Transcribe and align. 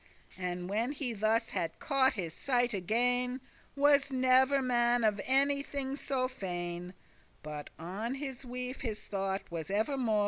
And 0.39 0.67
when 0.67 0.93
he 0.93 1.13
thus 1.13 1.51
had 1.51 1.77
caught 1.77 2.15
his 2.15 2.33
sight 2.33 2.73
again, 2.73 3.39
Was 3.75 4.11
never 4.11 4.59
man 4.59 5.03
of 5.03 5.21
anything 5.25 5.95
so 5.95 6.27
fain: 6.27 6.95
But 7.43 7.69
on 7.77 8.15
his 8.15 8.43
wife 8.43 8.81
his 8.81 8.99
thought 8.99 9.43
was 9.51 9.67
evermo'. 9.69 10.19